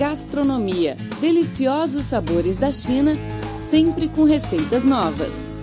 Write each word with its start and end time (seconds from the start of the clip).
Gastronomia. 0.00 0.96
Deliciosos 1.20 2.06
sabores 2.06 2.56
da 2.56 2.72
China, 2.72 3.12
sempre 3.52 4.08
com 4.08 4.24
receitas 4.24 4.86
novas. 4.86 5.58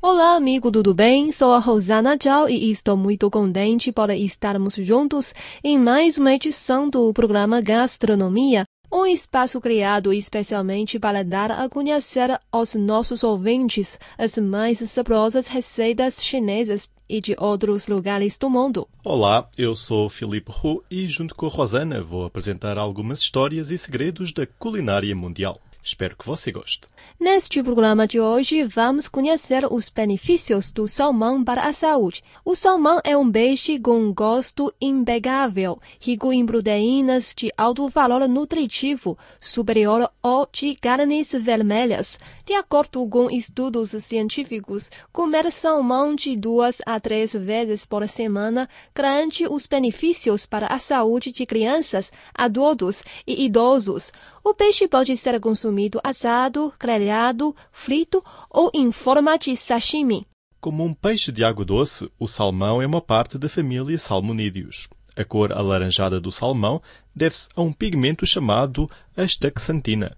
Olá, 0.00 0.36
amigo, 0.36 0.70
tudo 0.70 0.94
bem? 0.94 1.32
Sou 1.32 1.52
a 1.52 1.58
Rosana 1.58 2.16
Zhao 2.22 2.48
e 2.48 2.70
estou 2.70 2.96
muito 2.96 3.28
contente 3.28 3.90
por 3.90 4.10
estarmos 4.10 4.76
juntos 4.76 5.34
em 5.64 5.76
mais 5.76 6.16
uma 6.16 6.32
edição 6.32 6.88
do 6.88 7.12
programa 7.12 7.60
Gastronomia, 7.60 8.64
um 8.94 9.04
espaço 9.04 9.60
criado 9.60 10.12
especialmente 10.12 11.00
para 11.00 11.24
dar 11.24 11.50
a 11.50 11.68
conhecer 11.68 12.38
aos 12.52 12.76
nossos 12.76 13.24
ouvintes 13.24 13.98
as 14.16 14.38
mais 14.38 14.78
saborosas 14.88 15.48
receitas 15.48 16.22
chinesas 16.22 16.88
e 17.08 17.20
de 17.20 17.34
outros 17.36 17.88
lugares 17.88 18.38
do 18.38 18.48
mundo. 18.48 18.86
Olá, 19.04 19.50
eu 19.58 19.74
sou 19.74 20.08
Filipe 20.08 20.52
Hu 20.62 20.84
e 20.88 21.08
junto 21.08 21.34
com 21.34 21.46
a 21.46 21.50
Rosana 21.50 22.00
vou 22.00 22.24
apresentar 22.24 22.78
algumas 22.78 23.18
histórias 23.18 23.72
e 23.72 23.76
segredos 23.76 24.32
da 24.32 24.46
culinária 24.46 25.14
mundial. 25.16 25.60
Espero 25.84 26.16
que 26.16 26.24
você 26.24 26.50
goste. 26.50 26.88
Neste 27.20 27.62
programa 27.62 28.08
de 28.08 28.18
hoje, 28.18 28.64
vamos 28.64 29.06
conhecer 29.06 29.70
os 29.70 29.90
benefícios 29.90 30.72
do 30.72 30.88
salmão 30.88 31.44
para 31.44 31.68
a 31.68 31.74
saúde. 31.74 32.24
O 32.42 32.56
salmão 32.56 33.02
é 33.04 33.14
um 33.14 33.30
peixe 33.30 33.78
com 33.78 34.10
gosto 34.10 34.72
impegável, 34.80 35.78
rico 36.00 36.32
em 36.32 36.46
proteínas 36.46 37.34
de 37.36 37.52
alto 37.54 37.86
valor 37.88 38.26
nutritivo, 38.26 39.18
superior 39.38 40.10
ao 40.22 40.48
de 40.50 40.74
carnes 40.74 41.32
vermelhas. 41.32 42.18
De 42.46 42.54
acordo 42.54 43.06
com 43.06 43.30
estudos 43.30 43.90
científicos, 44.02 44.90
comer 45.12 45.52
salmão 45.52 46.14
de 46.14 46.34
duas 46.34 46.80
a 46.86 46.98
três 46.98 47.34
vezes 47.34 47.84
por 47.84 48.08
semana 48.08 48.70
garante 48.94 49.46
os 49.46 49.66
benefícios 49.66 50.46
para 50.46 50.66
a 50.68 50.78
saúde 50.78 51.30
de 51.30 51.44
crianças, 51.44 52.10
adultos 52.34 53.02
e 53.26 53.44
idosos. 53.44 54.10
O 54.46 54.52
peixe 54.52 54.86
pode 54.86 55.16
ser 55.16 55.40
consumido 55.40 55.98
assado, 56.04 56.70
grelhado, 56.78 57.56
frito 57.72 58.22
ou 58.50 58.70
em 58.74 58.92
forma 58.92 59.38
de 59.38 59.56
sashimi. 59.56 60.26
Como 60.60 60.84
um 60.84 60.92
peixe 60.92 61.32
de 61.32 61.42
água 61.42 61.64
doce, 61.64 62.10
o 62.18 62.28
salmão 62.28 62.82
é 62.82 62.86
uma 62.86 63.00
parte 63.00 63.38
da 63.38 63.48
família 63.48 63.96
Salmonídeos. 63.96 64.86
A 65.16 65.24
cor 65.24 65.50
alaranjada 65.50 66.20
do 66.20 66.30
salmão 66.30 66.82
deve-se 67.16 67.48
a 67.56 67.62
um 67.62 67.72
pigmento 67.72 68.26
chamado 68.26 68.90
astaxantina. 69.16 70.14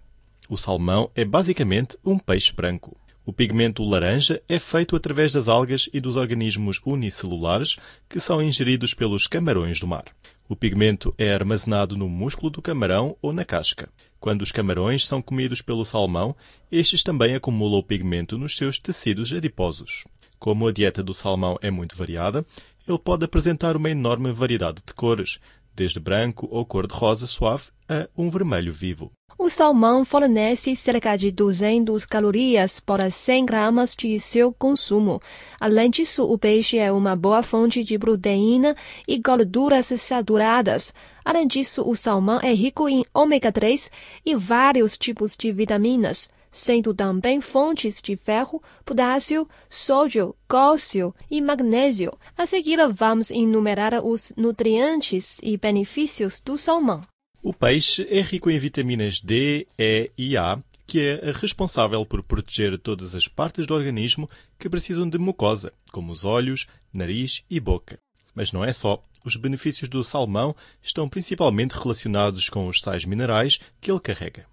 O 0.49 0.57
salmão 0.57 1.09
é 1.15 1.25
basicamente 1.25 1.97
um 2.05 2.19
peixe 2.19 2.53
branco. 2.53 2.97
O 3.25 3.33
pigmento 3.33 3.85
laranja 3.85 4.43
é 4.49 4.59
feito 4.59 4.97
através 4.97 5.31
das 5.31 5.47
algas 5.47 5.89
e 5.93 6.01
dos 6.01 6.17
organismos 6.17 6.81
unicelulares 6.85 7.77
que 8.09 8.19
são 8.19 8.43
ingeridos 8.43 8.93
pelos 8.93 9.29
camarões 9.29 9.79
do 9.79 9.87
mar. 9.87 10.05
O 10.49 10.55
pigmento 10.55 11.13
é 11.19 11.35
armazenado 11.35 11.97
no 11.97 12.09
músculo 12.09 12.51
do 12.51 12.63
camarão 12.63 13.17
ou 13.21 13.33
na 13.33 13.45
casca. 13.45 13.89
Quando 14.21 14.43
os 14.43 14.53
camarões 14.53 15.05
são 15.05 15.21
comidos 15.21 15.61
pelo 15.61 15.85
salmão, 15.85 16.37
estes 16.71 17.03
também 17.03 17.35
acumulam 17.35 17.81
o 17.81 17.83
pigmento 17.83 18.39
nos 18.39 18.57
seus 18.57 18.79
tecidos 18.79 19.33
adiposos. 19.33 20.05
Como 20.39 20.69
a 20.69 20.73
dieta 20.73 21.03
do 21.03 21.13
salmão 21.13 21.59
é 21.61 21.69
muito 21.69 21.97
variada, 21.97 22.47
ele 22.87 22.99
pode 22.99 23.25
apresentar 23.25 23.77
uma 23.77 23.91
enorme 23.91 24.31
variedade 24.31 24.83
de 24.87 24.95
cores, 24.95 25.41
desde 25.75 25.99
branco 25.99 26.47
ou 26.49 26.65
cor-de-rosa 26.65 27.27
suave 27.27 27.71
a 27.89 28.09
um 28.17 28.31
vermelho 28.31 28.73
vivo. 28.73 29.11
O 29.39 29.51
salmão 29.51 30.03
fornece 30.03 30.75
cerca 30.75 31.15
de 31.15 31.31
200 31.31 32.07
calorias 32.07 32.81
por 32.81 32.99
100 33.01 33.45
gramas 33.45 33.95
de 33.95 34.19
seu 34.19 34.51
consumo. 34.51 35.21
Além 35.61 35.91
disso, 35.91 36.25
o 36.25 36.39
peixe 36.39 36.79
é 36.79 36.91
uma 36.91 37.15
boa 37.15 37.43
fonte 37.43 37.85
de 37.85 37.99
proteína 37.99 38.75
e 39.07 39.19
gorduras 39.19 39.89
saturadas. 40.01 40.95
Além 41.23 41.47
disso, 41.47 41.83
o 41.87 41.95
salmão 41.95 42.41
é 42.43 42.55
rico 42.55 42.89
em 42.89 43.05
ômega 43.13 43.53
3 43.53 43.91
e 44.25 44.35
vários 44.35 44.97
tipos 44.97 45.37
de 45.37 45.53
vitaminas, 45.53 46.31
sendo 46.51 46.95
também 46.95 47.39
fontes 47.43 48.01
de 48.01 48.17
ferro, 48.17 48.63
potássio, 48.87 49.47
sódio, 49.69 50.35
cálcio 50.49 51.15
e 51.31 51.43
magnésio. 51.43 52.11
A 52.39 52.47
seguir, 52.47 52.79
vamos 52.91 53.31
enumerar 53.31 54.03
os 54.03 54.33
nutrientes 54.35 55.39
e 55.43 55.59
benefícios 55.59 56.41
do 56.41 56.57
salmão. 56.57 57.03
O 57.49 57.55
peixe 57.55 58.05
é 58.11 58.23
rico 58.23 58.51
em 58.51 58.59
vitaminas 58.59 59.21
D, 59.21 59.69
E 59.79 60.11
e 60.19 60.37
A, 60.37 60.59
que 60.85 61.01
é 61.01 61.31
responsável 61.31 62.05
por 62.05 62.21
proteger 62.21 62.77
todas 62.77 63.15
as 63.15 63.29
partes 63.29 63.69
do 63.69 63.73
organismo 63.73 64.29
que 64.59 64.69
precisam 64.69 65.09
de 65.09 65.17
mucosa, 65.17 65.73
como 65.93 66.11
os 66.11 66.25
olhos, 66.25 66.67
nariz 66.93 67.45
e 67.49 67.61
boca. 67.61 68.01
Mas 68.35 68.51
não 68.51 68.65
é 68.65 68.73
só. 68.73 69.01
Os 69.25 69.37
benefícios 69.37 69.89
do 69.89 70.03
salmão 70.03 70.57
estão 70.83 71.09
principalmente 71.09 71.71
relacionados 71.71 72.49
com 72.49 72.67
os 72.67 72.81
sais 72.81 73.05
minerais 73.05 73.61
que 73.81 73.93
ele 73.93 74.01
carrega. 74.01 74.45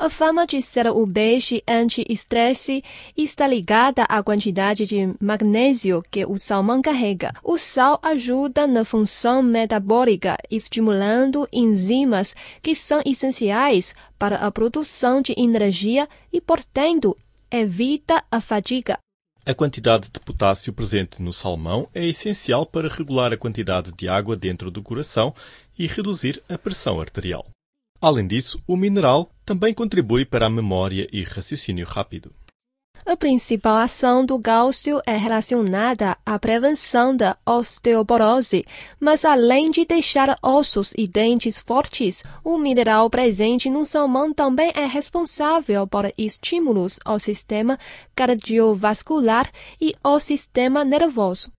A 0.00 0.08
fama 0.08 0.46
de 0.46 0.62
ser 0.62 0.86
o 0.86 1.06
peixe 1.06 1.62
anti-estresse 1.68 2.82
está 3.14 3.46
ligada 3.46 4.04
à 4.04 4.22
quantidade 4.22 4.86
de 4.86 5.14
magnésio 5.20 6.02
que 6.10 6.24
o 6.24 6.38
salmão 6.38 6.80
carrega. 6.80 7.34
O 7.44 7.58
sal 7.58 8.00
ajuda 8.02 8.66
na 8.66 8.82
função 8.82 9.42
metabólica, 9.42 10.38
estimulando 10.50 11.46
enzimas 11.52 12.34
que 12.62 12.74
são 12.74 13.02
essenciais 13.04 13.94
para 14.18 14.36
a 14.36 14.50
produção 14.50 15.20
de 15.20 15.34
energia 15.36 16.08
e, 16.32 16.40
portanto, 16.40 17.14
evita 17.50 18.24
a 18.30 18.40
fadiga. 18.40 18.98
A 19.44 19.52
quantidade 19.52 20.08
de 20.10 20.18
potássio 20.18 20.72
presente 20.72 21.20
no 21.20 21.34
salmão 21.34 21.86
é 21.94 22.06
essencial 22.06 22.64
para 22.64 22.88
regular 22.88 23.34
a 23.34 23.36
quantidade 23.36 23.92
de 23.92 24.08
água 24.08 24.34
dentro 24.34 24.70
do 24.70 24.82
coração 24.82 25.34
e 25.78 25.86
reduzir 25.86 26.42
a 26.48 26.56
pressão 26.56 26.98
arterial. 26.98 27.46
Além 28.00 28.26
disso, 28.26 28.58
o 28.66 28.76
mineral 28.76 29.30
também 29.44 29.74
contribui 29.74 30.24
para 30.24 30.46
a 30.46 30.50
memória 30.50 31.06
e 31.12 31.22
raciocínio 31.22 31.86
rápido. 31.86 32.32
A 33.04 33.16
principal 33.16 33.76
ação 33.76 34.24
do 34.24 34.38
cálcio 34.38 35.00
é 35.06 35.16
relacionada 35.16 36.16
à 36.24 36.38
prevenção 36.38 37.16
da 37.16 37.36
osteoporose, 37.44 38.64
mas 39.00 39.24
além 39.24 39.70
de 39.70 39.84
deixar 39.84 40.36
ossos 40.42 40.94
e 40.96 41.08
dentes 41.08 41.58
fortes, 41.58 42.22
o 42.44 42.56
mineral 42.56 43.10
presente 43.10 43.68
no 43.68 43.84
salmão 43.84 44.32
também 44.32 44.70
é 44.74 44.84
responsável 44.84 45.86
por 45.86 46.12
estímulos 46.16 47.00
ao 47.04 47.18
sistema 47.18 47.78
cardiovascular 48.14 49.50
e 49.80 49.92
ao 50.02 50.20
sistema 50.20 50.84
nervoso. 50.84 51.50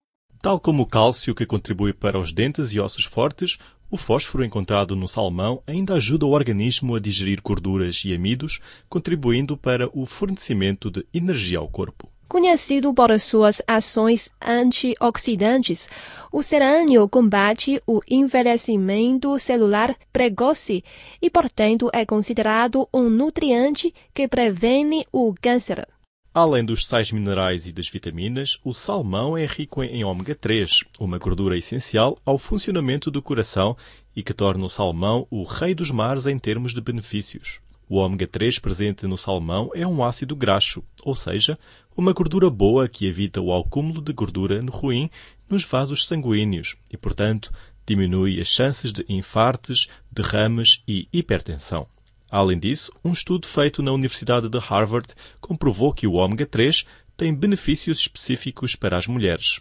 Tal 0.42 0.60
como 0.60 0.84
o 0.84 0.88
cálcio 0.88 1.36
que 1.36 1.46
contribui 1.46 1.92
para 1.94 2.20
os 2.20 2.32
dentes 2.32 2.72
e 2.72 2.80
ossos 2.80 3.06
fortes, 3.06 3.58
o 3.92 3.98
fósforo 3.98 4.44
encontrado 4.46 4.96
no 4.96 5.08
salmão 5.08 5.62
ainda 5.68 5.96
ajuda 5.96 6.26
o 6.26 6.32
organismo 6.32 6.96
a 6.96 7.00
digerir 7.00 7.42
gorduras 7.44 8.04
e 8.06 8.16
amidos, 8.16 8.62
contribuindo 8.88 9.58
para 9.58 9.90
o 9.94 10.06
fornecimento 10.06 10.90
de 10.90 11.06
energia 11.14 11.60
ao 11.60 11.68
corpo. 11.68 12.10
Conhecido 12.30 12.94
por 12.94 13.20
suas 13.20 13.62
ações 13.68 14.32
antioxidantes, 14.42 15.90
o 16.32 16.42
serânio 16.42 17.10
combate 17.10 17.84
o 17.86 18.00
envelhecimento 18.10 19.38
celular 19.38 19.94
precoce 20.14 20.82
e, 21.22 21.30
portanto, 21.30 21.90
é 21.92 22.06
considerado 22.06 22.88
um 22.94 23.10
nutriente 23.10 23.94
que 24.14 24.30
previne 24.30 25.06
o 25.12 25.36
câncer. 25.42 25.86
Além 26.34 26.64
dos 26.64 26.86
sais 26.86 27.12
minerais 27.12 27.68
e 27.68 27.74
das 27.74 27.90
vitaminas, 27.90 28.58
o 28.64 28.74
salmão 28.74 29.38
é 29.38 29.46
rico 29.46 29.84
em 29.84 30.02
ômega 30.06 30.34
3, 30.34 30.86
uma 30.98 31.18
gordura 31.18 31.58
essencial 31.58 32.18
ao 32.26 32.38
funcionamento 32.38 33.12
do 33.12 33.22
coração 33.22 33.76
e 34.16 34.24
que 34.24 34.34
torna 34.34 34.66
o 34.66 34.70
salmão 34.70 35.28
o 35.30 35.44
rei 35.44 35.76
dos 35.76 35.92
mares 35.92 36.28
em 36.28 36.40
termos 36.40 36.74
de 36.74 36.80
benefícios. 36.80 37.60
O 37.90 37.98
ômega 37.98 38.26
3 38.26 38.60
presente 38.60 39.06
no 39.06 39.18
salmão 39.18 39.72
é 39.76 39.86
um 39.86 40.02
ácido 40.02 40.34
graxo, 40.34 40.82
ou 41.04 41.14
seja, 41.14 41.60
uma 41.98 42.14
gordura 42.14 42.50
boa 42.50 42.88
que 42.88 43.06
evita 43.06 43.42
o 43.42 43.54
acúmulo 43.54 44.02
de 44.02 44.14
gordura 44.14 44.62
no 44.62 44.72
ruim 44.72 45.10
nos 45.50 45.66
vasos 45.66 46.06
sanguíneos 46.06 46.78
e, 46.94 46.96
portanto, 46.96 47.52
diminui 47.86 48.40
as 48.40 48.48
chances 48.48 48.94
de 48.94 49.04
infartes, 49.10 49.90
derrames 50.10 50.82
e 50.88 51.10
hipertensão. 51.12 51.86
Além 52.32 52.58
disso, 52.58 52.94
um 53.04 53.12
estudo 53.12 53.46
feito 53.46 53.84
na 53.84 53.92
Universidade 53.92 54.48
de 54.48 54.58
Harvard 54.58 55.10
comprovou 55.42 55.94
que 55.94 56.08
o 56.08 56.14
ômega 56.14 56.46
3 56.46 56.86
tem 57.18 57.36
benefícios 57.36 58.00
específicos 58.00 58.74
para 58.74 58.98
as 58.98 59.06
mulheres. 59.06 59.60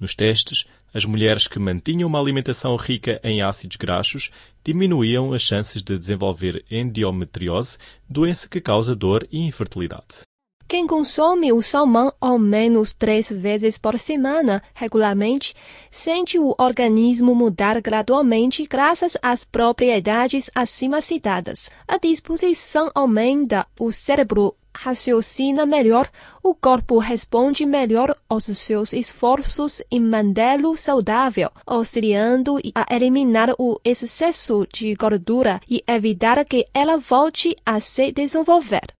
Nos 0.00 0.16
testes, 0.16 0.66
as 0.92 1.04
mulheres 1.04 1.46
que 1.46 1.60
mantinham 1.60 2.08
uma 2.08 2.20
alimentação 2.20 2.74
rica 2.74 3.20
em 3.22 3.40
ácidos 3.40 3.76
graxos 3.76 4.30
diminuíam 4.64 5.32
as 5.32 5.42
chances 5.42 5.80
de 5.80 5.96
desenvolver 5.96 6.64
endometriose, 6.68 7.78
doença 8.08 8.48
que 8.48 8.60
causa 8.60 8.96
dor 8.96 9.26
e 9.30 9.38
infertilidade. 9.38 10.27
Quem 10.68 10.86
consome 10.86 11.50
o 11.50 11.62
salmão 11.62 12.12
ao 12.20 12.38
menos 12.38 12.92
três 12.92 13.30
vezes 13.30 13.78
por 13.78 13.98
semana, 13.98 14.62
regularmente, 14.74 15.54
sente 15.90 16.38
o 16.38 16.54
organismo 16.58 17.34
mudar 17.34 17.80
gradualmente 17.80 18.66
graças 18.66 19.16
às 19.22 19.44
propriedades 19.44 20.50
acima 20.54 21.00
citadas. 21.00 21.70
A 21.88 21.96
disposição 21.96 22.90
aumenta, 22.94 23.66
o 23.80 23.90
cérebro 23.90 24.54
raciocina 24.76 25.64
melhor, 25.64 26.06
o 26.42 26.54
corpo 26.54 26.98
responde 26.98 27.64
melhor 27.64 28.14
aos 28.28 28.44
seus 28.44 28.92
esforços 28.92 29.82
em 29.90 29.98
mantê-lo 29.98 30.76
saudável, 30.76 31.48
auxiliando 31.66 32.58
a 32.74 32.94
eliminar 32.94 33.54
o 33.58 33.80
excesso 33.82 34.66
de 34.70 34.94
gordura 34.94 35.62
e 35.66 35.82
evitar 35.88 36.44
que 36.44 36.66
ela 36.74 36.98
volte 36.98 37.56
a 37.64 37.80
se 37.80 38.12
desenvolver. 38.12 38.97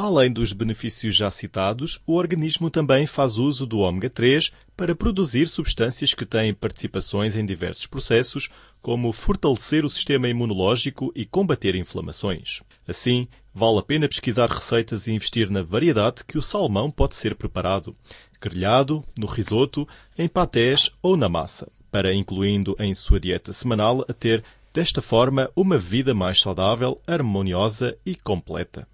Além 0.00 0.32
dos 0.32 0.52
benefícios 0.52 1.16
já 1.16 1.28
citados, 1.28 2.00
o 2.06 2.14
organismo 2.14 2.70
também 2.70 3.04
faz 3.04 3.36
uso 3.36 3.66
do 3.66 3.80
ômega 3.80 4.08
3 4.08 4.52
para 4.76 4.94
produzir 4.94 5.48
substâncias 5.48 6.14
que 6.14 6.24
têm 6.24 6.54
participações 6.54 7.34
em 7.34 7.44
diversos 7.44 7.84
processos, 7.84 8.48
como 8.80 9.12
fortalecer 9.12 9.84
o 9.84 9.90
sistema 9.90 10.28
imunológico 10.28 11.10
e 11.16 11.26
combater 11.26 11.74
inflamações. 11.74 12.62
Assim, 12.86 13.26
vale 13.52 13.80
a 13.80 13.82
pena 13.82 14.06
pesquisar 14.06 14.48
receitas 14.48 15.08
e 15.08 15.12
investir 15.12 15.50
na 15.50 15.62
variedade 15.62 16.24
que 16.24 16.38
o 16.38 16.42
salmão 16.42 16.92
pode 16.92 17.16
ser 17.16 17.34
preparado, 17.34 17.92
grelhado, 18.40 19.02
no 19.18 19.26
risoto, 19.26 19.84
em 20.16 20.28
patés 20.28 20.92
ou 21.02 21.16
na 21.16 21.28
massa, 21.28 21.68
para 21.90 22.14
incluindo 22.14 22.76
em 22.78 22.94
sua 22.94 23.18
dieta 23.18 23.52
semanal 23.52 24.04
a 24.08 24.12
ter, 24.12 24.44
desta 24.72 25.02
forma, 25.02 25.50
uma 25.56 25.76
vida 25.76 26.14
mais 26.14 26.40
saudável, 26.40 27.02
harmoniosa 27.04 27.98
e 28.06 28.14
completa. 28.14 28.86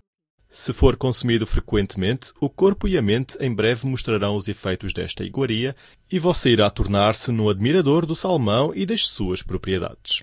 Se 0.57 0.73
for 0.73 0.97
consumido 0.97 1.45
frequentemente, 1.49 2.33
o 2.41 2.49
corpo 2.49 2.87
e 2.87 2.97
a 2.97 3.03
mente 3.03 3.37
em 3.41 3.53
breve 3.53 3.89
mostrarão 3.89 4.37
os 4.37 4.47
efeitos 4.47 4.93
desta 4.93 5.25
iguaria 5.25 5.75
e 6.11 6.17
você 6.17 6.51
irá 6.51 6.71
tornar-se 6.71 7.33
num 7.33 7.49
admirador 7.49 8.07
do 8.07 8.15
salmão 8.15 8.71
e 8.73 8.87
das 8.87 9.05
suas 9.05 9.43
propriedades. 9.43 10.23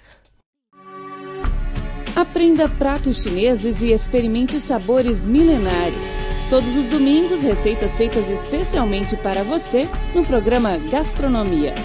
Aprenda 2.15 2.69
pratos 2.69 3.23
chineses 3.23 3.81
e 3.81 3.91
experimente 3.91 4.57
sabores 4.57 5.27
milenares. 5.27 6.13
Todos 6.49 6.77
os 6.77 6.85
domingos, 6.85 7.41
receitas 7.41 7.97
feitas 7.97 8.29
especialmente 8.29 9.17
para 9.17 9.43
você 9.43 9.85
no 10.15 10.23
programa 10.23 10.77
Gastronomia. 10.77 11.75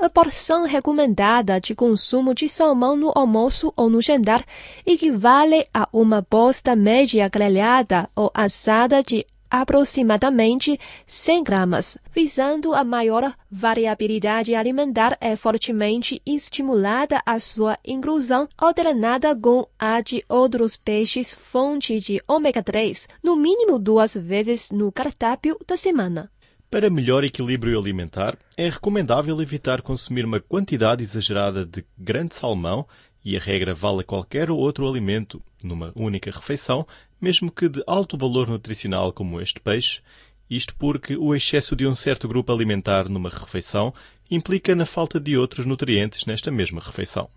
A 0.00 0.08
porção 0.08 0.64
recomendada 0.64 1.60
de 1.60 1.74
consumo 1.74 2.32
de 2.32 2.48
salmão 2.48 2.94
no 2.94 3.10
almoço 3.16 3.72
ou 3.76 3.90
no 3.90 4.00
jantar 4.00 4.44
equivale 4.86 5.66
a 5.74 5.88
uma 5.92 6.22
posta 6.22 6.76
média 6.76 7.28
grelhada 7.28 8.08
ou 8.14 8.30
assada 8.32 9.02
de 9.02 9.26
aproximadamente 9.50 10.78
100 11.04 11.42
gramas. 11.42 11.98
Visando 12.14 12.74
a 12.74 12.84
maior 12.84 13.34
variabilidade 13.50 14.54
alimentar, 14.54 15.18
é 15.20 15.34
fortemente 15.34 16.22
estimulada 16.24 17.20
a 17.26 17.40
sua 17.40 17.76
inclusão 17.84 18.48
alternada 18.56 19.34
com 19.34 19.66
a 19.76 20.00
de 20.00 20.24
outros 20.28 20.76
peixes 20.76 21.34
fonte 21.34 21.98
de 21.98 22.22
ômega 22.28 22.62
3, 22.62 23.08
no 23.20 23.34
mínimo 23.34 23.80
duas 23.80 24.14
vezes 24.14 24.70
no 24.70 24.92
cardápio 24.92 25.58
da 25.66 25.76
semana. 25.76 26.30
Para 26.70 26.90
melhor 26.90 27.24
equilíbrio 27.24 27.78
alimentar, 27.78 28.36
é 28.54 28.68
recomendável 28.68 29.40
evitar 29.40 29.80
consumir 29.80 30.26
uma 30.26 30.38
quantidade 30.38 31.02
exagerada 31.02 31.64
de 31.64 31.82
grande 31.96 32.34
salmão 32.34 32.86
e 33.24 33.38
a 33.38 33.40
regra 33.40 33.72
vale 33.72 34.00
a 34.00 34.04
qualquer 34.04 34.50
outro 34.50 34.86
alimento 34.86 35.42
numa 35.62 35.92
única 35.96 36.30
refeição, 36.30 36.86
mesmo 37.18 37.50
que 37.50 37.70
de 37.70 37.82
alto 37.86 38.18
valor 38.18 38.48
nutricional 38.48 39.14
como 39.14 39.40
este 39.40 39.60
peixe, 39.60 40.02
isto 40.48 40.74
porque 40.76 41.16
o 41.16 41.34
excesso 41.34 41.74
de 41.74 41.86
um 41.86 41.94
certo 41.94 42.28
grupo 42.28 42.52
alimentar 42.52 43.08
numa 43.08 43.30
refeição 43.30 43.94
implica 44.30 44.74
na 44.74 44.84
falta 44.84 45.18
de 45.18 45.38
outros 45.38 45.64
nutrientes 45.64 46.26
nesta 46.26 46.50
mesma 46.50 46.82
refeição. 46.82 47.30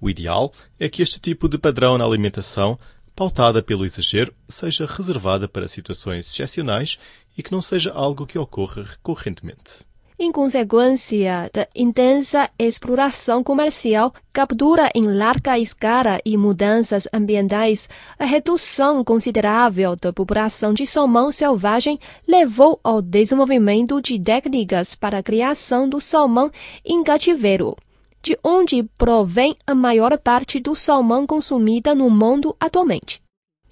O 0.00 0.08
ideal 0.08 0.50
é 0.78 0.88
que 0.88 1.02
este 1.02 1.20
tipo 1.20 1.50
de 1.50 1.58
padrão 1.58 1.98
na 1.98 2.04
alimentação 2.06 2.78
pautada 3.14 3.62
pelo 3.62 3.84
exagero, 3.84 4.32
seja 4.48 4.86
reservada 4.86 5.46
para 5.46 5.68
situações 5.68 6.26
excepcionais 6.26 6.98
e 7.36 7.42
que 7.42 7.52
não 7.52 7.62
seja 7.62 7.92
algo 7.92 8.26
que 8.26 8.38
ocorra 8.38 8.82
recorrentemente. 8.82 9.88
Em 10.22 10.30
consequência 10.30 11.48
da 11.50 11.66
intensa 11.74 12.50
exploração 12.58 13.42
comercial, 13.42 14.12
captura 14.34 14.90
em 14.94 15.04
larga 15.04 15.58
escala 15.58 16.20
e 16.26 16.36
mudanças 16.36 17.08
ambientais, 17.10 17.88
a 18.18 18.26
redução 18.26 19.02
considerável 19.02 19.96
da 19.96 20.12
população 20.12 20.74
de 20.74 20.86
salmão 20.86 21.32
selvagem 21.32 21.98
levou 22.28 22.78
ao 22.84 23.00
desenvolvimento 23.00 24.02
de 24.02 24.20
técnicas 24.20 24.94
para 24.94 25.16
a 25.16 25.22
criação 25.22 25.88
do 25.88 25.98
salmão 25.98 26.50
em 26.84 27.02
cativeiro 27.02 27.74
de 28.22 28.36
onde 28.44 28.82
provém 28.98 29.56
a 29.66 29.74
maior 29.74 30.16
parte 30.18 30.60
do 30.60 30.74
salmão 30.74 31.26
consumida 31.26 31.94
no 31.94 32.10
mundo 32.10 32.54
atualmente. 32.60 33.22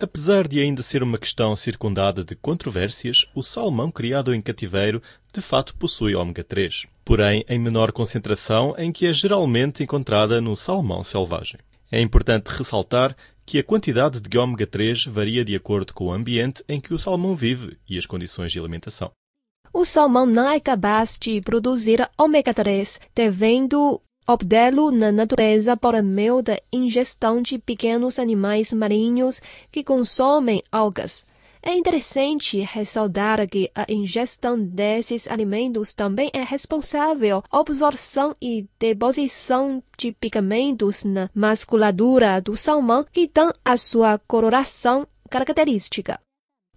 Apesar 0.00 0.46
de 0.46 0.60
ainda 0.60 0.80
ser 0.80 1.02
uma 1.02 1.18
questão 1.18 1.56
circundada 1.56 2.22
de 2.22 2.36
controvérsias, 2.36 3.26
o 3.34 3.42
salmão 3.42 3.90
criado 3.90 4.32
em 4.32 4.40
cativeiro 4.40 5.02
de 5.32 5.40
fato 5.40 5.74
possui 5.74 6.14
ômega 6.14 6.44
3, 6.44 6.86
porém 7.04 7.44
em 7.48 7.58
menor 7.58 7.90
concentração 7.90 8.76
em 8.78 8.92
que 8.92 9.06
é 9.06 9.12
geralmente 9.12 9.82
encontrada 9.82 10.40
no 10.40 10.56
salmão 10.56 11.02
selvagem. 11.02 11.58
É 11.90 12.00
importante 12.00 12.46
ressaltar 12.46 13.16
que 13.44 13.58
a 13.58 13.64
quantidade 13.64 14.20
de 14.20 14.38
ômega 14.38 14.68
3 14.68 15.06
varia 15.06 15.44
de 15.44 15.56
acordo 15.56 15.92
com 15.92 16.06
o 16.06 16.12
ambiente 16.12 16.62
em 16.68 16.80
que 16.80 16.94
o 16.94 16.98
salmão 16.98 17.34
vive 17.34 17.76
e 17.88 17.98
as 17.98 18.06
condições 18.06 18.52
de 18.52 18.60
alimentação. 18.60 19.10
O 19.72 19.84
salmão 19.84 20.24
não 20.24 20.48
é 20.48 20.60
capaz 20.60 21.18
de 21.20 21.40
produzir 21.40 22.08
ômega 22.16 22.54
3, 22.54 23.00
devendo 23.14 24.00
obtê-lo 24.28 24.90
na 24.90 25.10
natureza 25.10 25.74
por 25.74 26.00
meio 26.02 26.42
da 26.42 26.58
ingestão 26.70 27.40
de 27.40 27.58
pequenos 27.58 28.18
animais 28.18 28.74
marinhos 28.74 29.40
que 29.72 29.82
consomem 29.82 30.62
algas. 30.70 31.26
É 31.62 31.74
interessante 31.74 32.60
ressaltar 32.60 33.48
que 33.48 33.70
a 33.74 33.84
ingestão 33.88 34.58
desses 34.62 35.26
alimentos 35.26 35.92
também 35.92 36.30
é 36.32 36.42
responsável 36.42 37.42
pela 37.42 37.60
absorção 37.60 38.36
e 38.40 38.68
deposição 38.78 39.82
de 39.96 40.12
pigmentos 40.12 41.04
na 41.04 41.28
musculatura 41.34 42.40
do 42.40 42.56
salmão 42.56 43.04
que 43.10 43.28
dão 43.32 43.50
a 43.64 43.76
sua 43.76 44.18
coloração 44.18 45.06
característica. 45.28 46.20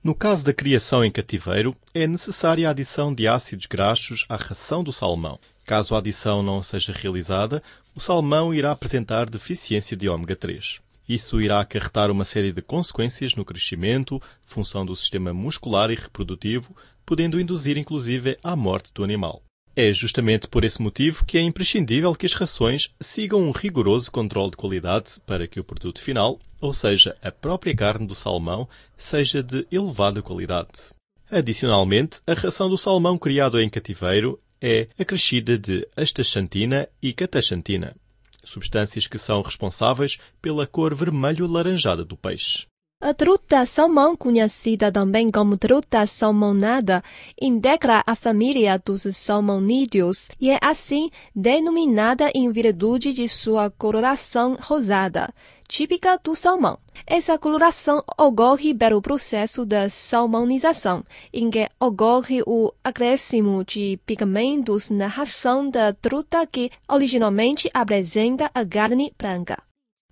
No 0.03 0.15
caso 0.15 0.43
da 0.43 0.53
criação 0.53 1.05
em 1.05 1.11
cativeiro, 1.11 1.75
é 1.93 2.07
necessária 2.07 2.67
a 2.67 2.71
adição 2.71 3.13
de 3.13 3.27
ácidos 3.27 3.67
graxos 3.67 4.25
à 4.27 4.35
ração 4.35 4.83
do 4.83 4.91
salmão. 4.91 5.39
Caso 5.71 5.95
a 5.95 5.99
adição 5.99 6.43
não 6.43 6.61
seja 6.61 6.91
realizada, 6.91 7.63
o 7.95 7.99
salmão 8.01 8.53
irá 8.53 8.73
apresentar 8.73 9.29
deficiência 9.29 9.95
de 9.95 10.09
ômega 10.09 10.35
3. 10.35 10.81
Isso 11.07 11.39
irá 11.39 11.61
acarretar 11.61 12.11
uma 12.11 12.25
série 12.25 12.51
de 12.51 12.61
consequências 12.61 13.35
no 13.35 13.45
crescimento, 13.45 14.21
função 14.43 14.85
do 14.85 14.93
sistema 14.97 15.33
muscular 15.33 15.89
e 15.89 15.95
reprodutivo, 15.95 16.75
podendo 17.05 17.39
induzir 17.39 17.77
inclusive 17.77 18.37
à 18.43 18.53
morte 18.53 18.91
do 18.93 19.01
animal. 19.01 19.41
É 19.73 19.93
justamente 19.93 20.45
por 20.45 20.65
esse 20.65 20.81
motivo 20.81 21.23
que 21.23 21.37
é 21.37 21.41
imprescindível 21.41 22.13
que 22.15 22.25
as 22.25 22.33
rações 22.33 22.93
sigam 22.99 23.39
um 23.39 23.51
rigoroso 23.51 24.11
controle 24.11 24.51
de 24.51 24.57
qualidade 24.57 25.21
para 25.25 25.47
que 25.47 25.57
o 25.57 25.63
produto 25.63 26.01
final, 26.01 26.37
ou 26.59 26.73
seja, 26.73 27.15
a 27.23 27.31
própria 27.31 27.73
carne 27.73 28.05
do 28.05 28.13
salmão, 28.13 28.67
seja 28.97 29.41
de 29.41 29.65
elevada 29.71 30.21
qualidade. 30.21 30.91
Adicionalmente, 31.31 32.19
a 32.27 32.33
ração 32.33 32.69
do 32.69 32.77
salmão 32.77 33.17
criado 33.17 33.57
em 33.57 33.69
cativeiro 33.69 34.37
é 34.61 34.87
acrescida 34.99 35.57
de 35.57 35.87
astaxantina 35.95 36.87
e 37.01 37.11
cataxantina, 37.11 37.95
substâncias 38.43 39.07
que 39.07 39.17
são 39.17 39.41
responsáveis 39.41 40.17
pela 40.41 40.67
cor 40.67 40.93
vermelho-laranjada 40.93 42.05
do 42.05 42.15
peixe. 42.15 42.67
A 43.03 43.15
truta 43.15 43.65
salmão, 43.65 44.15
conhecida 44.15 44.91
também 44.91 45.31
como 45.31 45.57
truta 45.57 46.05
salmonada, 46.05 47.03
integra 47.41 48.03
a 48.05 48.13
família 48.13 48.77
dos 48.77 49.01
salmonídeos 49.17 50.29
e 50.39 50.51
é 50.51 50.59
assim 50.61 51.09
denominada 51.35 52.29
em 52.35 52.51
virtude 52.51 53.11
de 53.11 53.27
sua 53.27 53.71
coloração 53.71 54.55
rosada, 54.61 55.33
típica 55.71 56.19
do 56.21 56.35
salmão. 56.35 56.77
Essa 57.07 57.39
coloração 57.39 58.03
ocorre 58.19 58.73
pelo 58.73 59.01
processo 59.01 59.65
da 59.65 59.87
salmonização, 59.87 61.01
em 61.31 61.49
que 61.49 61.65
ocorre 61.79 62.43
o 62.45 62.73
acréscimo 62.83 63.63
de 63.63 63.97
pigmentos 64.05 64.89
na 64.89 65.07
ração 65.07 65.69
da 65.69 65.93
truta 65.93 66.45
que 66.45 66.69
originalmente 66.89 67.69
apresenta 67.73 68.51
a 68.53 68.65
carne 68.65 69.13
branca. 69.17 69.63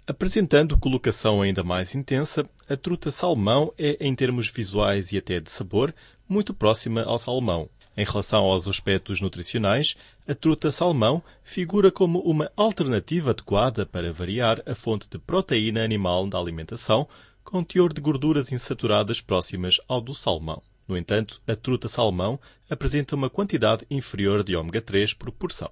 Apresentando 0.08 0.80
colocação 0.80 1.42
ainda 1.42 1.62
mais 1.62 1.94
intensa, 1.94 2.50
a 2.68 2.78
truta 2.78 3.12
salmão 3.12 3.74
é, 3.78 3.98
em 4.00 4.16
termos 4.16 4.50
visuais 4.50 5.12
e 5.12 5.18
até 5.18 5.42
de 5.42 5.52
sabor, 5.52 5.94
muito 6.28 6.54
próxima 6.54 7.04
ao 7.04 7.20
salmão. 7.20 7.70
Em 7.98 8.06
relação 8.06 8.46
aos 8.46 8.68
aspectos 8.68 9.20
nutricionais, 9.20 9.96
a 10.28 10.34
truta 10.34 10.72
salmão 10.72 11.22
figura 11.44 11.92
como 11.92 12.20
uma 12.20 12.52
alternativa 12.56 13.32
adequada 13.32 13.86
para 13.86 14.14
variar 14.14 14.62
a 14.66 14.74
fonte 14.74 15.10
de 15.10 15.18
proteína 15.18 15.84
animal 15.84 16.28
da 16.28 16.38
alimentação, 16.38 17.08
com 17.44 17.64
teor 17.64 17.92
de 17.92 18.00
gorduras 18.00 18.52
insaturadas 18.52 19.20
próximas 19.20 19.80
ao 19.88 20.00
do 20.00 20.14
salmão. 20.14 20.62
No 20.88 20.98
entanto, 20.98 21.42
a 21.48 21.56
truta 21.56 21.88
salmão 21.88 22.40
apresenta 22.70 23.16
uma 23.16 23.30
quantidade 23.30 23.86
inferior 23.92 24.44
de 24.44 24.56
ômega 24.56 24.82
3 24.82 25.14
por 25.14 25.32
porção. 25.32 25.70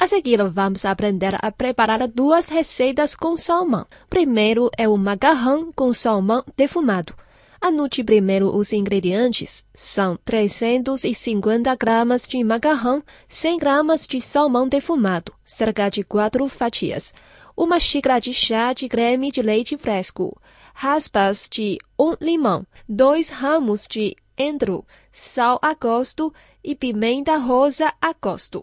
A 0.00 0.06
seguir, 0.06 0.40
vamos 0.48 0.84
aprender 0.84 1.34
a 1.42 1.50
preparar 1.50 2.06
duas 2.06 2.48
receitas 2.48 3.16
com 3.16 3.36
salmão. 3.36 3.84
Primeiro 4.08 4.70
é 4.78 4.88
o 4.88 4.96
macarrão 4.96 5.72
com 5.72 5.92
salmão 5.92 6.44
defumado. 6.56 7.14
Anote 7.60 8.04
primeiro 8.04 8.56
os 8.56 8.72
ingredientes. 8.72 9.66
São 9.74 10.16
350 10.24 11.74
gramas 11.74 12.26
de 12.26 12.42
macarrão, 12.44 13.02
100 13.28 13.58
gramas 13.58 14.06
de 14.06 14.20
salmão 14.20 14.68
defumado, 14.68 15.34
cerca 15.44 15.88
de 15.88 16.04
4 16.04 16.48
fatias, 16.48 17.12
uma 17.56 17.80
xícara 17.80 18.20
de 18.20 18.32
chá 18.32 18.72
de 18.72 18.88
creme 18.88 19.32
de 19.32 19.42
leite 19.42 19.76
fresco, 19.76 20.40
raspas 20.72 21.48
de 21.50 21.78
um 21.98 22.14
limão, 22.20 22.64
dois 22.88 23.28
ramos 23.28 23.88
de 23.88 24.14
endro, 24.38 24.86
sal 25.10 25.58
a 25.60 25.74
gosto 25.74 26.32
e 26.62 26.76
pimenta 26.76 27.36
rosa 27.38 27.92
a 28.00 28.12
gosto. 28.12 28.62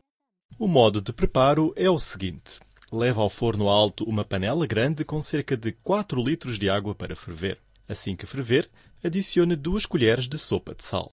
O 0.58 0.70
modo 0.70 1.02
de 1.02 1.12
preparo 1.12 1.74
é 1.76 1.90
o 1.90 2.00
seguinte. 2.00 2.62
Leva 2.90 3.20
ao 3.20 3.30
forno 3.30 3.68
alto 3.68 4.06
uma 4.06 4.24
panela 4.24 4.66
grande 4.66 5.04
com 5.04 5.22
cerca 5.22 5.58
de 5.58 5.74
4 5.74 6.24
litros 6.24 6.58
de 6.58 6.70
água 6.70 6.96
para 6.96 7.14
ferver. 7.14 7.60
Assim 7.88 8.16
que 8.16 8.26
ferver, 8.26 8.70
adicione 9.04 9.56
2 9.56 9.86
colheres 9.86 10.28
de 10.28 10.38
sopa 10.40 10.74
de 10.74 10.84
sal. 10.84 11.12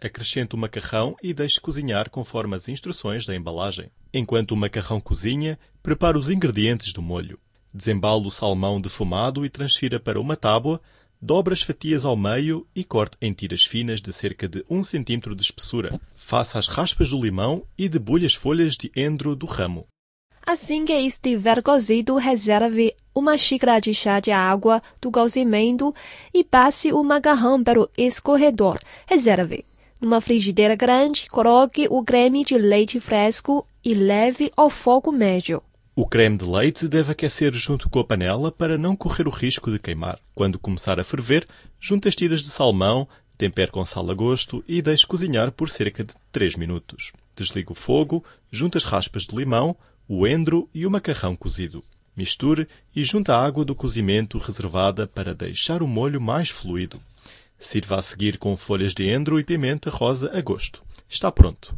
Acrescente 0.00 0.54
o 0.54 0.58
macarrão 0.58 1.14
e 1.22 1.32
deixe 1.32 1.60
cozinhar 1.60 2.10
conforme 2.10 2.56
as 2.56 2.68
instruções 2.68 3.26
da 3.26 3.36
embalagem. 3.36 3.90
Enquanto 4.12 4.52
o 4.52 4.56
macarrão 4.56 5.00
cozinha, 5.00 5.58
prepare 5.82 6.18
os 6.18 6.28
ingredientes 6.28 6.92
do 6.92 7.00
molho. 7.00 7.38
Desembale 7.72 8.26
o 8.26 8.30
salmão 8.30 8.80
defumado 8.80 9.44
e 9.44 9.50
transfira 9.50 10.00
para 10.00 10.20
uma 10.20 10.36
tábua, 10.36 10.80
dobre 11.20 11.54
as 11.54 11.62
fatias 11.62 12.04
ao 12.04 12.16
meio 12.16 12.66
e 12.74 12.84
corte 12.84 13.16
em 13.20 13.32
tiras 13.32 13.64
finas 13.64 14.00
de 14.00 14.12
cerca 14.12 14.48
de 14.48 14.64
1 14.68 14.82
cm 14.82 15.34
de 15.34 15.42
espessura. 15.42 16.00
Faça 16.16 16.58
as 16.58 16.66
raspas 16.66 17.10
do 17.10 17.20
limão 17.20 17.66
e 17.78 17.88
debulhe 17.88 18.26
as 18.26 18.34
folhas 18.34 18.74
de 18.76 18.90
endro 18.96 19.36
do 19.36 19.46
ramo. 19.46 19.86
Assim 20.46 20.84
que 20.84 20.92
estiver 20.92 21.62
cozido, 21.62 22.16
reserve 22.16 22.94
uma 23.14 23.38
xícara 23.38 23.80
de 23.80 23.94
chá 23.94 24.18
de 24.20 24.30
água 24.30 24.82
do 25.00 25.10
cozimento 25.10 25.94
e 26.32 26.42
passe 26.42 26.92
o 26.92 27.02
macarrão 27.04 27.62
para 27.62 27.80
o 27.80 27.88
escorredor. 27.96 28.78
Reserve. 29.06 29.64
Numa 30.00 30.20
frigideira 30.20 30.74
grande, 30.74 31.28
coloque 31.30 31.86
o 31.88 32.02
creme 32.04 32.44
de 32.44 32.58
leite 32.58 33.00
fresco 33.00 33.66
e 33.84 33.94
leve 33.94 34.50
ao 34.56 34.68
fogo 34.68 35.12
médio. 35.12 35.62
O 35.96 36.06
creme 36.06 36.36
de 36.36 36.44
leite 36.44 36.88
deve 36.88 37.12
aquecer 37.12 37.52
junto 37.52 37.88
com 37.88 38.00
a 38.00 38.04
panela 38.04 38.50
para 38.50 38.76
não 38.76 38.96
correr 38.96 39.28
o 39.28 39.30
risco 39.30 39.70
de 39.70 39.78
queimar. 39.78 40.18
Quando 40.34 40.58
começar 40.58 40.98
a 40.98 41.04
ferver, 41.04 41.46
junte 41.78 42.08
as 42.08 42.16
tiras 42.16 42.42
de 42.42 42.50
salmão, 42.50 43.06
tempere 43.38 43.70
com 43.70 43.84
sal 43.86 44.10
a 44.10 44.14
gosto 44.14 44.64
e 44.66 44.82
deixe 44.82 45.06
cozinhar 45.06 45.52
por 45.52 45.70
cerca 45.70 46.02
de 46.02 46.12
3 46.32 46.56
minutos. 46.56 47.12
Desligue 47.36 47.70
o 47.70 47.76
fogo, 47.76 48.24
junte 48.50 48.76
as 48.76 48.84
raspas 48.84 49.22
de 49.22 49.36
limão, 49.36 49.76
o 50.08 50.26
endro 50.26 50.68
e 50.74 50.84
o 50.84 50.90
macarrão 50.90 51.36
cozido. 51.36 51.82
Misture 52.16 52.68
e 52.94 53.02
junte 53.02 53.30
a 53.30 53.36
água 53.36 53.64
do 53.64 53.74
cozimento 53.74 54.38
reservada 54.38 55.06
para 55.06 55.34
deixar 55.34 55.82
o 55.82 55.88
molho 55.88 56.20
mais 56.20 56.50
fluido. 56.50 57.00
Sirva 57.58 57.98
a 57.98 58.02
seguir 58.02 58.38
com 58.38 58.56
folhas 58.56 58.94
de 58.94 59.08
endro 59.08 59.40
e 59.40 59.44
pimenta 59.44 59.90
rosa 59.90 60.30
a 60.36 60.40
gosto. 60.40 60.82
Está 61.08 61.30
pronto. 61.32 61.74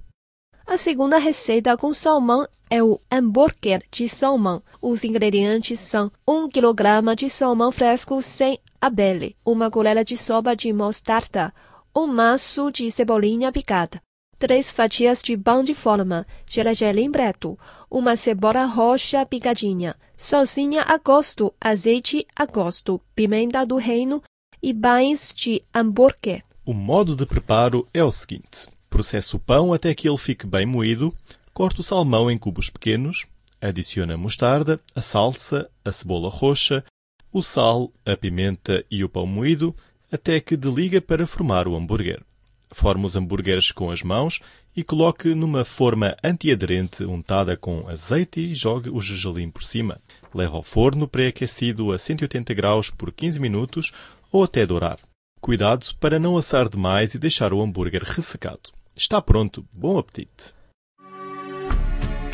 A 0.67 0.77
segunda 0.77 1.19
receita 1.19 1.77
com 1.77 1.95
salmão 1.95 2.47
é 2.69 2.83
o 2.83 3.01
hambúrguer 3.11 3.83
de 3.91 4.09
salmão. 4.09 4.63
Os 4.83 5.05
ingredientes 5.05 5.79
são 5.79 6.11
1 6.27 6.49
kg 6.51 7.15
de 7.17 7.31
salmão 7.31 7.71
fresco 7.71 8.21
sem 8.21 8.59
abelha, 8.81 9.33
uma 9.45 9.71
colher 9.71 10.05
de 10.05 10.17
sopa 10.17 10.57
de 10.57 10.73
mostarda, 10.73 11.55
um 11.95 12.07
maço 12.07 12.71
de 12.71 12.91
cebolinha 12.91 13.53
picada, 13.53 14.03
três 14.39 14.71
fatias 14.71 15.23
de 15.23 15.37
pão 15.37 15.63
de 15.63 15.75
forma, 15.75 16.27
gergelim 16.47 17.11
preto, 17.11 17.59
uma 17.91 18.17
cebola 18.17 18.65
roxa 18.65 19.25
picadinha, 19.25 19.95
salsinha 20.17 20.83
a 20.83 20.99
gosto, 20.99 21.53
azeite 21.61 22.27
a 22.35 22.47
gosto, 22.47 23.01
pimenta 23.15 23.65
do 23.65 23.77
reino 23.77 24.23
e 24.63 24.73
pães 24.73 25.33
de 25.35 25.63
hambúrguer. 25.75 26.43
O 26.65 26.73
modo 26.73 27.15
de 27.15 27.25
preparo 27.25 27.87
é 27.95 28.03
o 28.03 28.11
seguinte. 28.11 28.69
Processe 28.91 29.37
o 29.37 29.39
pão 29.39 29.73
até 29.73 29.95
que 29.95 30.09
ele 30.09 30.19
fique 30.19 30.47
bem 30.47 30.67
moído, 30.67 31.15
corte 31.53 31.81
o 31.81 31.83
salmão 31.83 32.31
em 32.31 32.39
cubos 32.39 32.71
pequenos, 32.71 33.27
adicione 33.61 34.13
a 34.13 34.17
mostarda, 34.17 34.81
a 34.95 35.03
salsa, 35.03 35.71
a 35.85 35.93
cebola 35.93 36.29
roxa, 36.29 36.85
o 37.33 37.43
sal, 37.43 37.93
a 38.05 38.17
pimenta 38.17 38.85
e 38.91 39.05
o 39.05 39.09
pão 39.09 39.27
moído, 39.27 39.75
até 40.11 40.41
que 40.41 40.57
deliga 40.57 41.01
para 41.01 41.27
formar 41.27 41.69
o 41.69 41.77
hambúrguer. 41.77 42.23
Forme 42.73 43.07
os 43.07 43.17
hambúrgueres 43.17 43.71
com 43.71 43.91
as 43.91 44.03
mãos 44.03 44.41
e 44.77 44.85
coloque 44.85 45.35
numa 45.35 45.65
forma 45.65 46.17
antiaderente 46.23 47.05
untada 47.05 47.57
com 47.57 47.89
azeite 47.89 48.41
e 48.41 48.55
jogue 48.55 48.91
o 48.91 49.01
gergelim 49.01 49.51
por 49.51 49.65
cima. 49.65 49.99
Leve 50.35 50.55
ao 50.55 50.63
forno 50.63 51.09
pré-aquecido 51.09 51.93
a 51.93 51.99
180 51.99 52.53
graus 52.53 52.91
por 52.91 53.11
15 53.11 53.41
minutos 53.41 53.93
ou 54.31 54.45
até 54.45 54.67
dourar. 54.67 54.99
Cuidado 55.41 55.87
para 55.99 56.19
não 56.19 56.37
assar 56.37 56.69
demais 56.69 57.15
e 57.15 57.19
deixar 57.19 57.53
o 57.53 57.63
hambúrguer 57.63 58.03
ressecado. 58.03 58.71
Está 58.95 59.23
pronto. 59.23 59.65
Bom 59.73 59.99
apetite! 59.99 60.55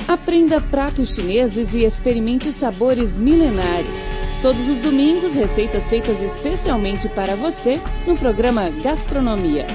Aprenda 0.08 0.60
pratos 0.60 1.14
chineses 1.14 1.74
e 1.74 1.84
experimente 1.84 2.50
sabores 2.52 3.18
milenares. 3.18 4.04
Todos 4.42 4.68
os 4.68 4.76
domingos, 4.76 5.34
receitas 5.34 5.88
feitas 5.88 6.22
especialmente 6.22 7.08
para 7.08 7.36
você 7.36 7.80
no 8.06 8.16
programa 8.16 8.68
Gastronomia. 8.68 9.66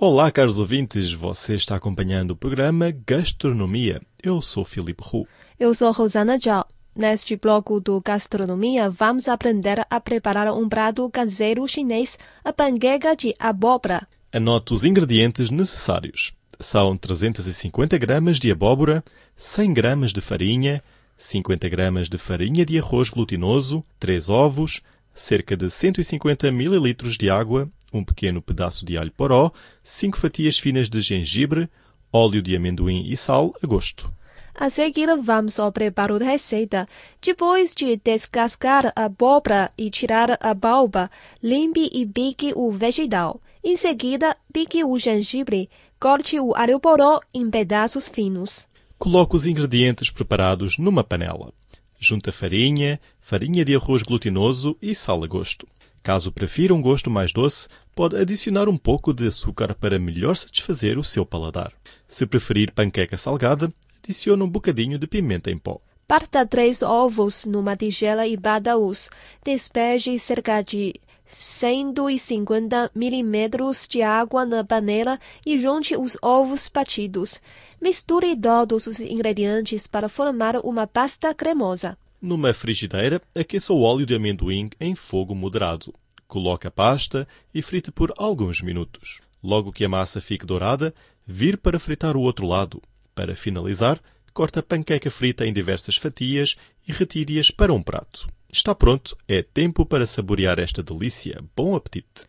Olá, 0.00 0.30
caros 0.30 0.60
ouvintes. 0.60 1.12
Você 1.12 1.56
está 1.56 1.74
acompanhando 1.74 2.30
o 2.30 2.36
programa 2.36 2.94
Gastronomia. 3.04 4.00
Eu 4.22 4.40
sou 4.40 4.64
Filipe 4.64 5.02
Hu. 5.02 5.26
Eu 5.58 5.74
sou 5.74 5.90
Rosana 5.90 6.38
Zhao. 6.38 6.64
Neste 6.94 7.34
bloco 7.34 7.80
do 7.80 8.00
Gastronomia, 8.00 8.88
vamos 8.88 9.26
aprender 9.26 9.84
a 9.90 10.00
preparar 10.00 10.54
um 10.54 10.68
prato 10.68 11.10
caseiro 11.10 11.66
chinês, 11.66 12.16
a 12.44 12.52
panqueca 12.52 13.16
de 13.16 13.34
abóbora. 13.40 14.06
Anote 14.32 14.72
os 14.72 14.84
ingredientes 14.84 15.50
necessários. 15.50 16.32
São 16.60 16.96
350 16.96 17.98
gramas 17.98 18.38
de 18.38 18.52
abóbora, 18.52 19.02
100 19.34 19.74
gramas 19.74 20.12
de 20.12 20.20
farinha, 20.20 20.80
50 21.16 21.68
gramas 21.68 22.08
de 22.08 22.18
farinha 22.18 22.64
de 22.64 22.78
arroz 22.78 23.10
glutinoso, 23.10 23.84
3 23.98 24.28
ovos, 24.28 24.80
cerca 25.12 25.56
de 25.56 25.68
150 25.68 26.46
ml 26.46 26.94
de 27.18 27.28
água, 27.28 27.68
um 27.92 28.04
pequeno 28.04 28.42
pedaço 28.42 28.84
de 28.84 28.96
alho 28.96 29.12
poró, 29.12 29.52
5 29.82 30.18
fatias 30.18 30.58
finas 30.58 30.88
de 30.88 31.00
gengibre, 31.00 31.68
óleo 32.12 32.42
de 32.42 32.56
amendoim 32.56 33.06
e 33.08 33.16
sal 33.16 33.54
a 33.62 33.66
gosto. 33.66 34.12
A 34.54 34.68
seguir, 34.68 35.08
vamos 35.22 35.60
ao 35.60 35.70
preparo 35.70 36.18
da 36.18 36.24
receita. 36.24 36.88
Depois 37.22 37.72
de 37.74 37.96
descascar 37.96 38.92
a 38.96 39.04
abóbora 39.04 39.70
e 39.78 39.88
tirar 39.88 40.36
a 40.40 40.52
balba, 40.52 41.08
limpe 41.40 41.88
e 41.92 42.04
pique 42.04 42.52
o 42.56 42.72
vegetal. 42.72 43.40
Em 43.62 43.76
seguida, 43.76 44.36
pique 44.52 44.82
o 44.82 44.98
gengibre, 44.98 45.70
corte 46.00 46.40
o 46.40 46.56
alho 46.56 46.80
poró 46.80 47.20
em 47.32 47.48
pedaços 47.48 48.08
finos. 48.08 48.66
Coloque 48.98 49.36
os 49.36 49.46
ingredientes 49.46 50.10
preparados 50.10 50.76
numa 50.76 51.04
panela. 51.04 51.52
Junte 52.00 52.30
a 52.30 52.32
farinha, 52.32 53.00
farinha 53.20 53.64
de 53.64 53.76
arroz 53.76 54.02
glutinoso 54.02 54.76
e 54.82 54.92
sal 54.92 55.22
a 55.22 55.26
gosto. 55.28 55.68
Caso 56.02 56.32
prefira 56.32 56.74
um 56.74 56.80
gosto 56.80 57.10
mais 57.10 57.32
doce, 57.32 57.68
pode 57.94 58.16
adicionar 58.16 58.68
um 58.68 58.76
pouco 58.76 59.12
de 59.12 59.26
açúcar 59.26 59.74
para 59.74 59.98
melhor 59.98 60.34
satisfazer 60.34 60.98
o 60.98 61.04
seu 61.04 61.26
paladar. 61.26 61.72
Se 62.06 62.26
preferir 62.26 62.72
panqueca 62.72 63.16
salgada, 63.16 63.72
adicione 64.02 64.42
um 64.42 64.48
bocadinho 64.48 64.98
de 64.98 65.06
pimenta 65.06 65.50
em 65.50 65.58
pó. 65.58 65.80
Parta 66.06 66.46
três 66.46 66.80
ovos 66.82 67.44
numa 67.44 67.76
tigela 67.76 68.26
e 68.26 68.36
bata-os. 68.36 69.10
Despeje 69.44 70.18
cerca 70.18 70.62
de 70.62 70.94
150 71.26 72.90
milímetros 72.94 73.86
de 73.86 74.00
água 74.00 74.46
na 74.46 74.64
panela 74.64 75.20
e 75.44 75.58
junte 75.58 75.94
os 75.94 76.16
ovos 76.22 76.70
batidos. 76.72 77.40
Misture 77.80 78.34
todos 78.34 78.86
os 78.86 78.98
ingredientes 79.00 79.86
para 79.86 80.08
formar 80.08 80.56
uma 80.64 80.86
pasta 80.86 81.34
cremosa. 81.34 81.98
Numa 82.20 82.52
frigideira, 82.52 83.22
aqueça 83.32 83.72
o 83.72 83.82
óleo 83.82 84.04
de 84.04 84.14
amendoim 84.14 84.70
em 84.80 84.94
fogo 84.96 85.36
moderado. 85.36 85.94
Coloque 86.26 86.66
a 86.66 86.70
pasta 86.70 87.28
e 87.54 87.62
frite 87.62 87.92
por 87.92 88.12
alguns 88.16 88.60
minutos. 88.60 89.20
Logo 89.42 89.72
que 89.72 89.84
a 89.84 89.88
massa 89.88 90.20
fique 90.20 90.44
dourada, 90.44 90.92
vire 91.24 91.56
para 91.56 91.78
fritar 91.78 92.16
o 92.16 92.20
outro 92.20 92.44
lado. 92.44 92.82
Para 93.14 93.36
finalizar, 93.36 94.00
corte 94.34 94.58
a 94.58 94.62
panqueca 94.62 95.10
frita 95.10 95.46
em 95.46 95.52
diversas 95.52 95.96
fatias 95.96 96.56
e 96.86 96.92
retire-as 96.92 97.52
para 97.52 97.72
um 97.72 97.82
prato. 97.82 98.28
Está 98.52 98.74
pronto, 98.74 99.16
é 99.28 99.42
tempo 99.42 99.86
para 99.86 100.06
saborear 100.06 100.58
esta 100.58 100.82
delícia. 100.82 101.40
Bom 101.54 101.76
apetite! 101.76 102.26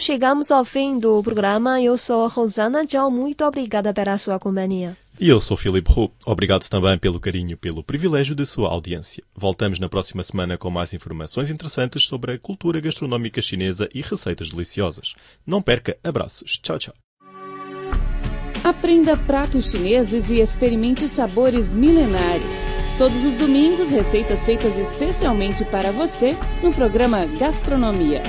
Chegamos 0.00 0.50
ao 0.50 0.64
fim 0.64 0.98
do 0.98 1.22
programa. 1.22 1.82
Eu 1.82 1.98
sou 1.98 2.24
a 2.24 2.28
Rosana 2.28 2.86
Zhao. 2.86 3.10
Muito 3.10 3.44
obrigada 3.44 3.92
pela 3.92 4.16
sua 4.16 4.38
companhia. 4.38 4.96
E 5.20 5.28
eu 5.28 5.40
sou 5.40 5.56
Filipe 5.56 5.90
Roux. 5.90 6.12
Obrigado 6.24 6.68
também 6.68 6.96
pelo 6.96 7.18
carinho 7.18 7.52
e 7.52 7.56
pelo 7.56 7.82
privilégio 7.82 8.34
de 8.36 8.46
sua 8.46 8.70
audiência. 8.70 9.24
Voltamos 9.34 9.80
na 9.80 9.88
próxima 9.88 10.22
semana 10.22 10.56
com 10.56 10.70
mais 10.70 10.94
informações 10.94 11.50
interessantes 11.50 12.04
sobre 12.04 12.32
a 12.32 12.38
cultura 12.38 12.80
gastronómica 12.80 13.42
chinesa 13.42 13.88
e 13.92 14.00
receitas 14.00 14.50
deliciosas. 14.50 15.14
Não 15.44 15.60
perca, 15.60 15.98
abraços. 16.04 16.58
Tchau, 16.62 16.78
tchau. 16.78 16.94
Aprenda 18.62 19.16
pratos 19.16 19.70
chineses 19.70 20.30
e 20.30 20.40
experimente 20.40 21.08
sabores 21.08 21.74
milenares. 21.74 22.62
Todos 22.96 23.24
os 23.24 23.32
domingos, 23.32 23.90
receitas 23.90 24.44
feitas 24.44 24.78
especialmente 24.78 25.64
para 25.64 25.90
você 25.90 26.36
no 26.62 26.72
programa 26.72 27.26
Gastronomia. 27.26 28.22